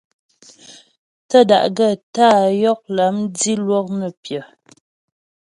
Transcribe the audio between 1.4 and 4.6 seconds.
da'gaə́ tá'a yɔk lâm dilwɔk nə́ pyə.